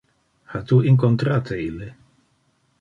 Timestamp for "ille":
1.69-1.93